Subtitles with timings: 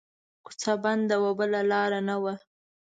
[0.45, 2.33] کو څه وه بنده بله لار نه وه